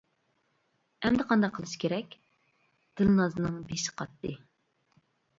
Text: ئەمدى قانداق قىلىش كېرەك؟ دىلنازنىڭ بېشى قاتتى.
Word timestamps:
ئەمدى 1.09 1.25
قانداق 1.31 1.51
قىلىش 1.57 1.73
كېرەك؟ 1.83 2.15
دىلنازنىڭ 3.01 3.59
بېشى 3.73 3.93
قاتتى. 4.01 4.33